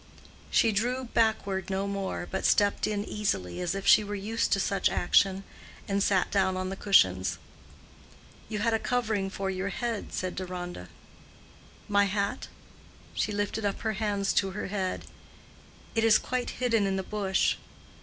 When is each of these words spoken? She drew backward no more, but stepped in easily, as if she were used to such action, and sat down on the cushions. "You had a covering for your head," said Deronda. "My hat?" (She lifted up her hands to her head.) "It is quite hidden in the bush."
She 0.49 0.71
drew 0.71 1.03
backward 1.03 1.69
no 1.69 1.85
more, 1.85 2.27
but 2.31 2.43
stepped 2.43 2.87
in 2.87 3.05
easily, 3.05 3.61
as 3.61 3.75
if 3.75 3.85
she 3.85 4.03
were 4.03 4.15
used 4.15 4.51
to 4.51 4.59
such 4.59 4.89
action, 4.89 5.43
and 5.87 6.01
sat 6.01 6.31
down 6.31 6.57
on 6.57 6.69
the 6.69 6.75
cushions. 6.75 7.37
"You 8.49 8.57
had 8.57 8.73
a 8.73 8.79
covering 8.79 9.29
for 9.29 9.51
your 9.51 9.69
head," 9.69 10.11
said 10.11 10.35
Deronda. 10.35 10.89
"My 11.87 12.05
hat?" 12.05 12.47
(She 13.13 13.31
lifted 13.31 13.63
up 13.63 13.81
her 13.81 13.93
hands 13.93 14.33
to 14.33 14.49
her 14.57 14.69
head.) 14.69 15.05
"It 15.93 16.03
is 16.03 16.17
quite 16.17 16.49
hidden 16.57 16.87
in 16.87 16.95
the 16.95 17.03
bush." 17.03 17.57